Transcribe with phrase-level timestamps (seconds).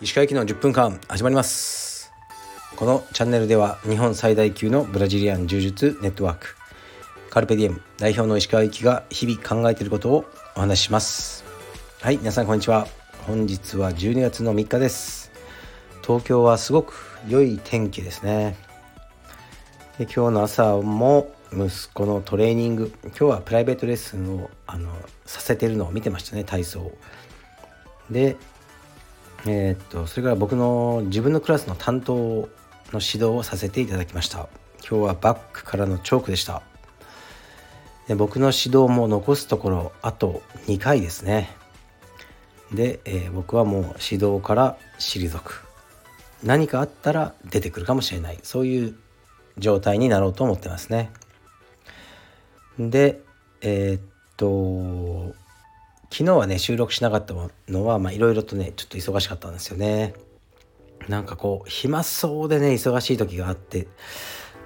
[0.00, 2.12] 石川行きの10分間始まります。
[2.76, 6.56] このチャンネルでは日本最大級のブラジリアン柔術ネットワーク。
[7.30, 10.24] カルペディエム代表の石川行きが日々考えていることを
[10.56, 11.44] お話しします。
[12.00, 12.86] はい皆さんこんにちは。
[13.26, 15.28] 本日は12月の3日です。
[16.08, 16.94] 東京はすごく
[17.28, 18.56] 良い天気ですね
[19.98, 24.90] で今日の朝も息子のトレーニング今日はプライベートレッスンをあの
[25.24, 26.92] させてるのを見てましたね体操
[28.10, 28.36] で
[29.46, 32.48] えー、っとそれから僕の自分のクラスの担当の
[32.94, 34.48] 指導をさせていただきました。
[34.80, 36.62] 今日はバックからのチョークでした。
[38.06, 41.50] で僕の指導も残すところあと2回ですね。
[42.72, 45.64] で、えー、僕はもう指導から退く。
[46.42, 48.38] 何かあったら出てくるかもしれない。
[48.42, 48.96] そういう
[49.58, 51.10] 状態になろうと思ってますね。
[52.78, 53.20] で
[53.60, 54.00] えー、っ
[54.36, 55.34] と
[56.10, 57.34] 昨日はね収録しなかった
[57.68, 60.14] のはいろいろとねちょっと忙しかったんですよね。
[61.08, 63.88] なんかこう暇そうでね忙しい時があって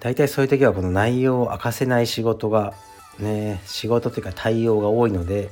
[0.00, 2.74] 大体そういう時はこの内容を明かせない仕事が
[3.18, 5.50] ね仕事というか対応が多いので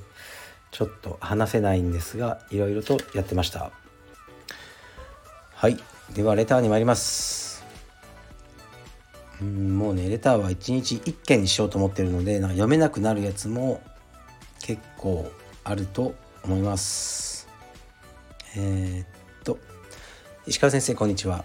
[0.70, 3.70] ちょっと話せないんですがいろいろとやってました。
[5.54, 5.76] はい。
[6.14, 7.41] ではレターに参ります。
[9.42, 13.82] うんもうねレターは1日1件にしようと思ってるのでなんか読めなくなるやつも
[14.60, 15.30] 結構
[15.64, 17.48] あると思います。
[18.56, 19.06] えー、っ
[19.44, 19.58] と
[20.46, 21.44] 石川先生こんにちは。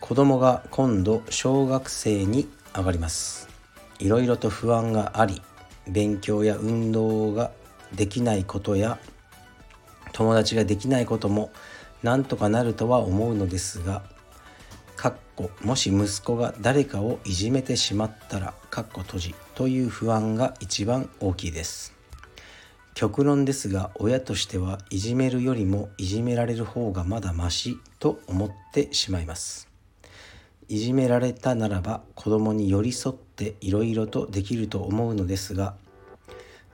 [0.00, 3.48] 子供が今度小学生に上がります。
[4.00, 5.40] いろいろと不安があり
[5.86, 7.52] 勉強や運動が
[7.94, 8.98] できないことや
[10.12, 11.50] 友達ができないことも
[12.02, 14.02] なんとかなるとは思うのですが
[14.98, 21.94] かっこもし息子が誰かをいじめてしまったらかっこ閉じという不安が一番大きいです。
[22.94, 29.68] 極論ですが親としてはいじめるよりもいじめられる方がまだましと思ってしまいます。
[30.66, 35.76] いじめられたならば子供に寄り添っていろいろとできると思うのですが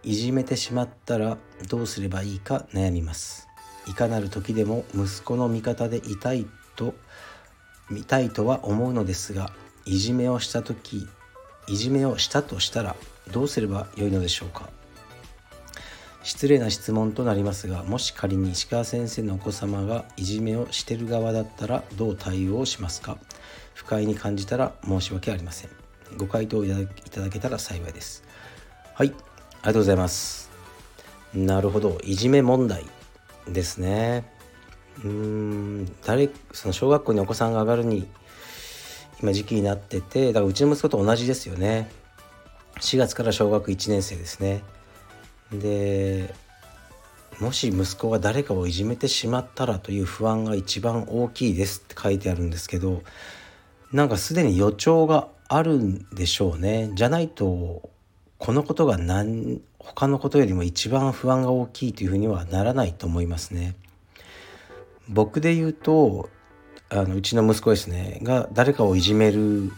[0.03, 1.37] いじめてしまったら
[1.69, 3.49] どうすればいいか悩みます。
[3.87, 6.95] いかなる時でも息子の味方でいたいと
[7.91, 9.51] 見たいとは思うのですが
[9.85, 11.07] いじめをした時
[11.67, 12.97] いじめをしたとしたら
[13.33, 14.69] どうすればよいのでしょうか？
[16.23, 23.19] 失礼な質問となりますがもし仮に石川先生のお子様がいじめをしてる側だったらどう対応しますか？
[23.75, 25.71] 不快に感じたら申し訳ありません。
[26.17, 28.25] ご回答いただけたら幸いです。
[28.95, 29.17] はいあり
[29.63, 30.51] がとうございます。
[31.35, 31.99] なるほど。
[32.05, 32.85] いじめ問題
[33.49, 34.25] ですね。
[35.03, 38.07] うん誰その小学校にお子さんが上がるに
[39.21, 41.91] 今時期になっててだからうちの息子と同じですよね。
[42.81, 44.63] 4月から小学1年生ですね。
[45.53, 46.35] で
[47.41, 53.03] もし息子が誰かをいじめてしまったらという不安が一番大きいですって書いてあるんですけど
[53.93, 56.91] なんかすでに予兆があるんでしょうね。
[56.95, 57.91] じゃないと
[58.39, 63.75] このことが何他のことよりも一番不安が大きいというふうにはならないと思いますね。
[65.09, 66.29] 僕で言うと
[66.89, 69.73] あのうちの息子ですねが誰かをいじめる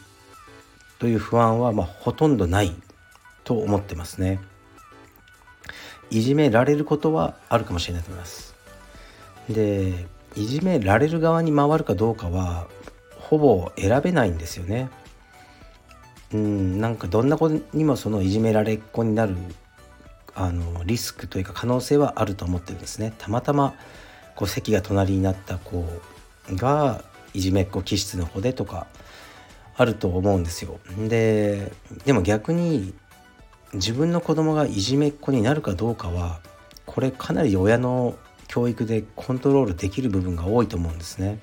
[0.98, 2.74] という不安はまあほとんどない
[3.44, 4.40] と思ってますね。
[6.10, 8.54] いじめられることはあるかもしれないと思います。
[9.48, 12.66] でいじめられる側に回るかどうかは
[13.18, 14.88] ほぼ選べないんですよね。
[16.32, 19.36] うんなんかどんな子にもそのいじめられっ子になる
[20.34, 23.74] あのリスクというか可能性はあると思ってるんですねたまたま
[24.36, 25.84] こう席が隣になった子
[26.52, 27.02] が
[27.34, 28.86] いじめっ子気質の子でとか
[29.76, 30.78] あると思うんですよ。
[31.08, 31.72] で
[32.04, 32.94] でも逆に
[33.72, 36.40] 自分の子供がいじめっ子になるかどうかは
[36.84, 41.40] これかなり親の教育でコントロールできる部分が多いと思うんですね。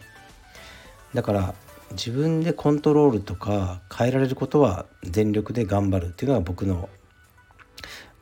[1.13, 1.55] だから
[1.91, 6.89] 自分でコントロールとか変えられることは全力で頑張るっていうのが僕の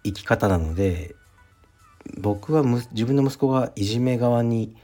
[0.04, 1.16] 生き方なので
[2.18, 4.76] 僕は自分の息子がいじめ側に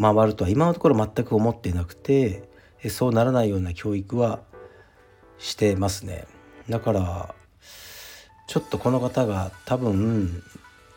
[0.00, 2.48] 回るとは今のところ全く思っていなくて
[2.88, 4.40] そうならないような教育は
[5.38, 6.26] してますね
[6.68, 7.34] だから
[8.46, 10.42] ちょっとこの方が多分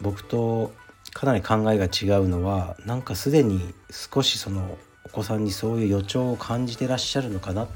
[0.02, 0.74] 僕と
[1.14, 7.68] かなり考えが違うのはなんかすでに少しそのお子さんにそういう予兆を感じてらっしゃるのかな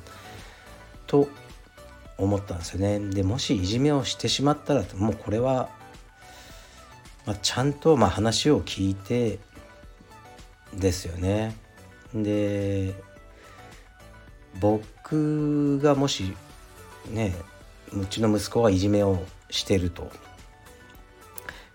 [1.08, 1.30] と
[2.18, 3.00] 思ったんですよね。
[3.00, 5.70] でもしいじめをしてしまったらもうこれは、
[7.26, 9.40] まあ、ちゃんとまあ話を聞いて
[10.74, 11.56] ですよね。
[12.14, 12.96] で
[14.60, 16.34] 僕がもし
[17.12, 17.36] ね
[17.94, 20.12] うちの息子がいじめをしてると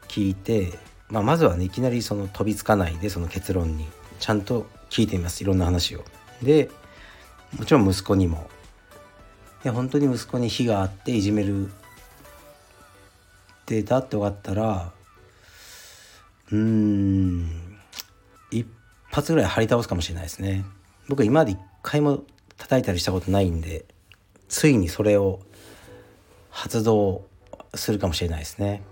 [0.08, 3.86] 聞いて、まあ、まずはねいきなりその飛びつかないでその結論に
[4.20, 6.04] ちゃんと聞いてみますいろんな話を。
[6.42, 6.70] で
[7.58, 8.48] もちろん息子にも
[9.64, 11.70] いや本当に息子に非があっていじめるっ
[13.66, 14.92] てだって分かったら
[16.54, 17.78] うん。
[18.52, 18.64] 一
[19.10, 20.64] 発ぐらい張り倒すかもしれないですね。
[21.08, 22.22] 僕今まで一回も
[22.56, 23.84] 叩いたりしたことないんで
[24.48, 25.40] ついにそれを
[26.50, 27.24] 発動
[27.74, 28.82] するかもしれないですね。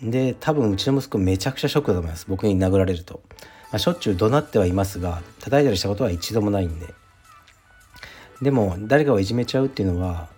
[0.00, 2.26] で多分うちの息子めちゃくちゃショックだと思います。
[2.28, 3.20] 僕に殴られると、
[3.72, 6.94] まあ、しょっちゅう怒鳴ってはいますが叩いたりしたことは一度もないんで。
[8.40, 10.28] でも誰かをいじめちゃうっていうのは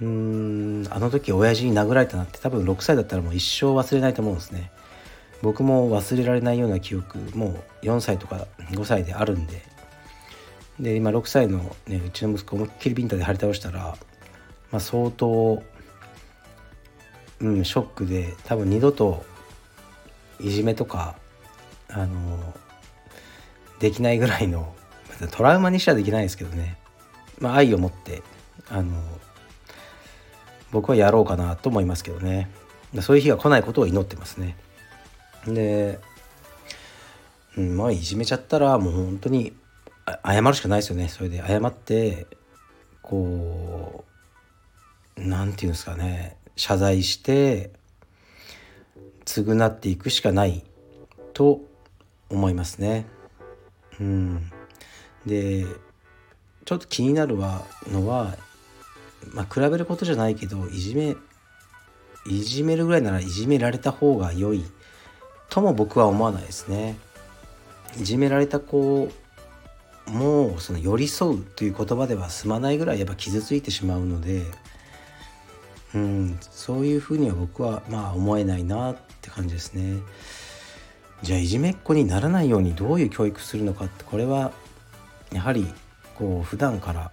[0.00, 4.70] うーんあの時親父に殴られたなって多分6歳だったらもう一生忘れないと思うんですね。
[5.42, 9.62] 僕も忘れられないような記憶もう4歳とか5歳であるんで。
[10.80, 13.96] で今6歳の、ね、うちの息子思いっきりビンタで張り倒したら、
[14.70, 15.60] まあ、相当
[17.40, 19.24] うん、ショックで多分二度と
[20.40, 21.16] いじめとか
[21.88, 22.54] あの
[23.78, 24.74] できないぐらいの
[25.30, 26.78] トラウマにしてはできないですけどね、
[27.40, 28.22] まあ、愛を持って
[28.68, 28.92] あの
[30.70, 32.50] 僕はやろうかなと思いますけどね。
[33.00, 34.56] そういう日が来ないことを祈ってますね。
[35.54, 35.98] で、
[37.56, 39.52] うん、まあいじめちゃったらもう本当に
[40.24, 41.08] 謝るしかないですよね。
[41.08, 42.26] それで謝って
[43.02, 44.04] こ
[45.16, 46.36] う何て言うんですかね。
[46.56, 47.70] 謝罪して
[49.24, 50.64] 償っていくしかない
[51.32, 51.60] と
[52.30, 53.06] 思いますね。
[54.00, 54.50] うん、
[55.26, 55.66] で
[56.64, 58.36] ちょっと気になるのは、
[59.32, 61.16] まあ、比べることじゃないけどいじめ
[62.26, 64.64] いじめるぐらいならいじめられた方が良い
[65.48, 66.96] とも僕は思わないですね。
[68.00, 69.10] いじめられた子
[70.06, 74.42] もその寄り添うという言葉では済まないぐらいやっぱ傷ついてしまうので
[75.94, 80.00] うん、そういうふうには僕はまあ思えないなって感じですね。
[81.22, 84.52] じゃあいじめっ子にならないようにどういう教育するのかってこれは
[85.32, 85.66] やはり
[86.14, 87.10] こう普段から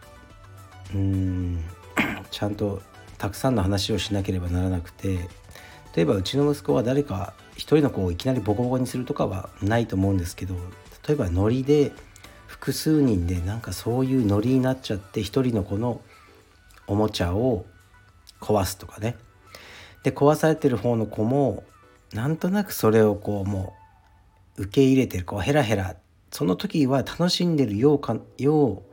[0.94, 1.64] うん
[2.30, 2.82] ちゃんと
[3.18, 5.28] たくさんの話をしなければならなくて
[5.96, 10.56] 例えばうちの息子は誰か一人の子をいきなりボコボコにするとかはないと思うんですけど
[11.08, 11.92] 例えばノリで
[12.48, 16.02] 複数人でなんかそういうノリになっちゃって一人の子の
[16.88, 17.66] おもちゃを
[18.40, 19.16] 壊すとかね。
[20.04, 21.64] で壊されてる方の子も
[22.14, 23.74] なんとなくそれをこうも
[24.58, 25.96] う受け入れてるこうヘラヘラ
[26.32, 28.84] その時は楽しんでるようかよ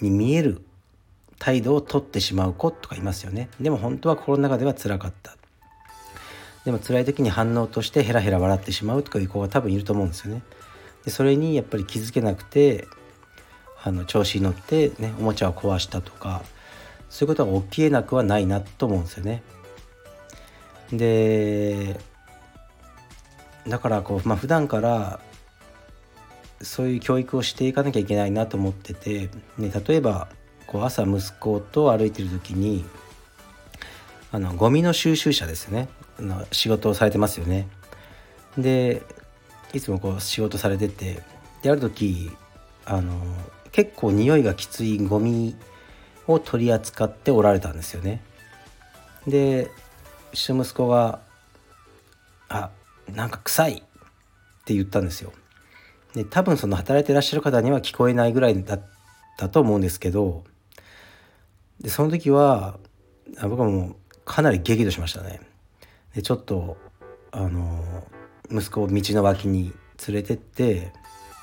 [0.00, 0.62] うに見える
[1.38, 3.48] 態度をとってしまう子とかいますよね。
[3.60, 5.37] でも本当は心の中では辛かった。
[6.68, 10.42] でも辛い時に反応としてヘラヘラ笑ってしまうとかいう子が多分いると思うんですよね
[11.02, 12.86] でそれにやっぱり気づけなくて
[13.82, 16.42] あの調子に乗ってねおもちゃを壊したとか
[17.08, 19.42] そういうことが起きえなくはないなと思うんですよね。
[20.92, 21.98] で
[23.66, 25.20] だからこう、まあ、普段から
[26.60, 30.28] そういう教育をしていかなきゃいけないなと思ってて、ね、例えば
[30.66, 32.84] こう朝息子と歩いてる時に
[34.32, 35.88] あのゴミの収集車ですね
[36.18, 37.68] の仕事をされてますよね。
[38.56, 39.02] で
[39.72, 41.22] いつもこう仕事されてて
[41.62, 42.30] である時
[42.84, 43.14] あの
[43.72, 45.54] 結構匂いがきついゴミ
[46.26, 48.22] を取り扱っておられたんですよね。
[49.26, 49.70] で
[50.32, 51.20] 下息子が
[52.48, 52.70] 「あ
[53.12, 53.82] なんか臭い」っ
[54.64, 55.32] て言ったんですよ。
[56.14, 58.82] で多分その働いてらっしゃる方には聞こえないぐらいだっ
[59.36, 60.44] たと思うんですけど
[61.80, 62.78] でその時は
[63.42, 65.40] 僕はもうかなり激怒しましたね。
[66.14, 66.76] でちょっと
[67.30, 68.04] あの
[68.50, 69.72] 息子を道の脇に
[70.06, 70.92] 連れてって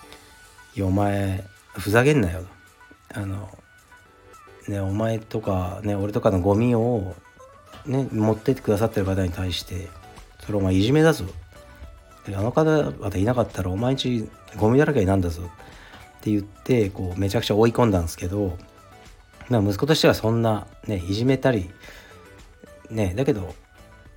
[0.75, 1.43] 「いやお前
[1.73, 2.45] ふざけんなよ」
[3.13, 3.49] あの
[4.67, 7.15] ね、お前とか、ね、俺とかのゴミを、
[7.85, 9.87] ね、持ってってくださってる方に対して
[10.43, 11.25] それお前いじめだぞ。
[12.27, 15.43] あの方々いなかったらお前んちゴミだらけになんだぞ。
[15.43, 15.47] っ
[16.21, 18.57] て言ってこうめちゃくちゃ追い込んだんですけど、
[19.47, 21.69] 息子としてはそんな、ね、いじめたり、
[22.89, 23.53] ね、だけど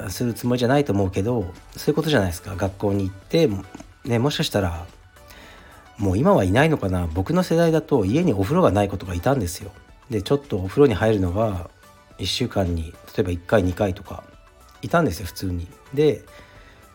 [0.09, 3.49] するつもりじゃないと思うけどそういうことじゃないですか学校に行って、
[4.05, 4.87] ね、もしかしたら
[5.99, 9.73] もう今はいないのかな僕の世代だと家にお風呂がない子とかいたんですよ。
[10.11, 11.71] でちょっとお風呂に入るのが
[12.19, 14.25] 1週間に例えば1回2回とか
[14.81, 15.67] いたんですよ普通に。
[15.93, 16.25] で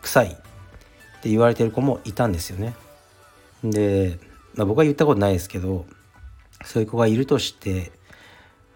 [0.00, 0.30] 臭いっ
[1.20, 2.74] て言われてる子もいたんですよね。
[3.62, 4.18] で、
[4.54, 5.86] まあ、僕は言ったことないですけど
[6.64, 7.92] そういう子がいるとして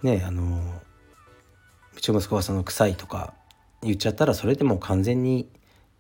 [0.03, 0.61] ねあの
[1.97, 3.35] うちの息子がその臭いとか
[3.83, 5.49] 言っちゃったらそれでもう完全に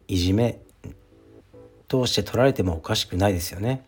[0.08, 0.58] いじめ
[1.86, 3.84] として取られてもおかしくないですよね。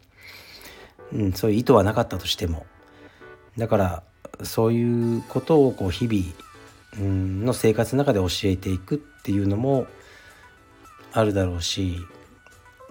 [1.13, 2.67] うん、そういう意図はなかったとしても。
[3.59, 4.03] だから
[4.43, 6.25] そういうことをこう日々
[6.99, 9.87] うんの生活の中で教えていくっていうのも
[11.13, 11.99] あるだろうし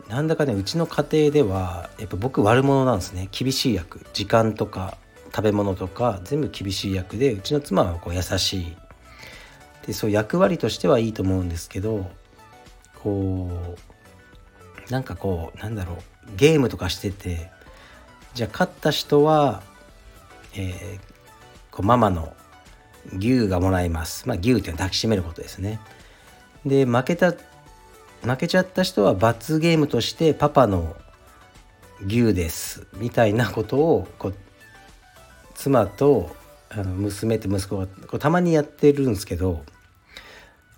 [0.07, 4.97] なんだかねうちの家庭ではやっぱ僕悪者なんですね厳しい役時間とか
[5.35, 8.77] 食べ物とか全部厳しい役でうちの妻はこう優しい
[9.89, 12.11] でそう役割としてはいいと思うんですけど
[13.01, 13.49] こ
[14.87, 15.97] うなんかこうなんだろう
[16.35, 17.49] ゲームとかしてて
[18.35, 19.63] じゃあ勝った人は、
[20.55, 20.99] えー、
[21.71, 22.35] こうママの
[23.17, 24.27] 牛がもらえます。
[24.27, 25.79] まあ牛っていうのは抱きしめることですね。
[26.67, 30.95] で負けた負けちゃった人は罰ゲームとしてパパの
[32.05, 34.35] 牛ですみたいなことをこう
[35.55, 36.29] 妻と
[36.69, 39.63] あの娘と息子がこうたまにやってるんですけど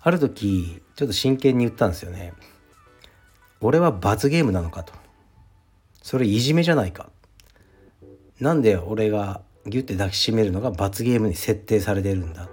[0.02, 2.34] ある時ちょっと真剣に言ったんですよね。
[3.60, 4.92] 俺は罰ゲームなのかと。
[6.02, 7.10] それいじめじゃないか。
[8.40, 12.46] なんで俺がギュッて抱きしめるのが罰ゲームに設定されてるんだっ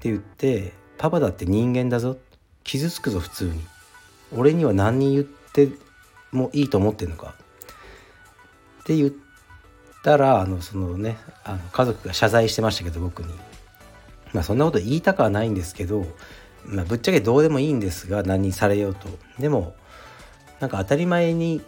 [0.00, 2.16] て言ってパパだって人間だぞ
[2.64, 3.60] 傷つくぞ普通に
[4.36, 5.68] 俺には何人言って
[6.32, 7.34] もいいと思ってんのか
[8.80, 9.12] って言っ
[10.02, 13.32] たらあのそのねあの家族が謝罪してましたけど僕に
[14.32, 16.06] まあそんなこと言いたくはないんですけど、
[16.64, 19.08] まあ、ぶっちゃけどうでもいいんですが何されようと。
[19.38, 19.74] でも
[20.60, 21.62] なんか当たり前に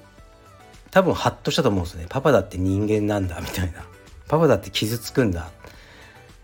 [0.90, 2.06] 多分ハッとしたと思うんですね。
[2.08, 3.84] パパだって人間なんだみたいな。
[4.28, 5.50] パパだって傷つくんだ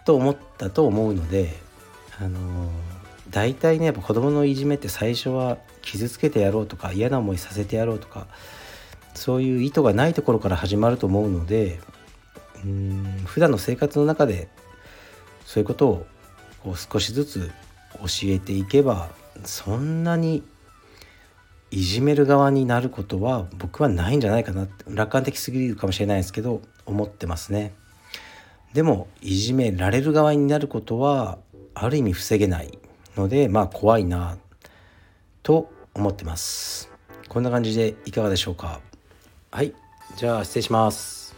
[0.05, 1.55] と思ったと思うので
[2.21, 2.71] あのー、
[3.31, 8.27] 大体ねやっぱ子供のいじめって最初は傷つけてやろうとか嫌な思いさせてやろうとか
[9.15, 11.81] そういう意図がないところから始まると思うので
[12.65, 14.49] うん普段の生活の中で
[15.47, 16.07] そういうことを
[16.63, 17.51] こう少しずつ
[17.95, 19.11] 教えていけば
[19.45, 20.43] そんなに
[21.71, 24.65] いじめる側になることは僕はないんじゃないかな。
[24.65, 27.75] って楽観的すぎるかもしれないですけど思ってますね。
[28.73, 31.39] でもいじめられる側になることは
[31.75, 32.79] ある意味防げない
[33.17, 34.39] のでまあ怖いな
[35.43, 36.91] と思ってます。
[37.29, 38.81] こんな感じでいかがでしょうか。
[39.51, 39.75] はい
[40.17, 41.35] じゃあ失礼します。